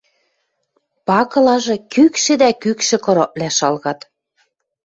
[1.07, 3.99] пакылажы кӱкшӹ дӓ кӱкшӹ кырыквлӓ шалгат.